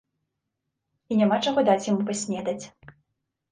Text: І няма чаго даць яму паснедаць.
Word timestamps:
І 1.11 1.19
няма 1.19 1.37
чаго 1.45 1.65
даць 1.69 1.79
яму 1.91 2.01
паснедаць. 2.11 2.61